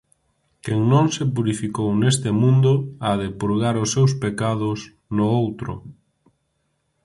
Quen 0.63 0.79
non 0.91 1.05
se 1.15 1.23
purificou 1.35 1.89
neste 2.01 2.29
mundo 2.41 2.73
ha 3.03 3.11
de 3.21 3.29
purgar 3.39 3.75
os 3.83 3.89
seus 3.95 4.11
pecados 4.23 4.79
no 5.15 5.25
outro. 5.41 5.73